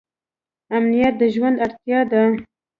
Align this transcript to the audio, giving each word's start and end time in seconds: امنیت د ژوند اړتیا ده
امنیت 0.77 1.13
د 1.19 1.23
ژوند 1.33 1.55
اړتیا 1.65 1.99
ده 2.11 2.21